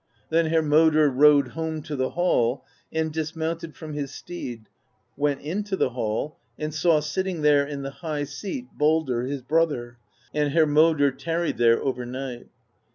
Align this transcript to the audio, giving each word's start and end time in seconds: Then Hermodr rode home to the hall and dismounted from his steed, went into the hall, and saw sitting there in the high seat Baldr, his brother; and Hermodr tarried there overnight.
Then 0.31 0.47
Hermodr 0.47 1.11
rode 1.15 1.49
home 1.49 1.83
to 1.83 1.95
the 1.95 2.09
hall 2.09 2.65
and 2.91 3.13
dismounted 3.13 3.75
from 3.75 3.93
his 3.93 4.11
steed, 4.11 4.67
went 5.15 5.41
into 5.41 5.75
the 5.75 5.91
hall, 5.91 6.37
and 6.57 6.73
saw 6.73 7.01
sitting 7.01 7.43
there 7.43 7.63
in 7.67 7.83
the 7.83 7.91
high 7.91 8.23
seat 8.23 8.65
Baldr, 8.75 9.29
his 9.29 9.43
brother; 9.43 9.99
and 10.33 10.53
Hermodr 10.53 11.11
tarried 11.11 11.57
there 11.57 11.79
overnight. 11.79 12.47